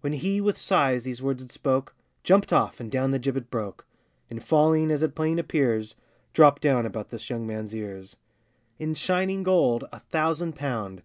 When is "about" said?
6.86-7.10